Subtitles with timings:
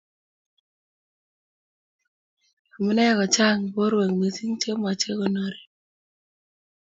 [2.75, 5.61] amune ko chang' borwek mising' che mechei konore?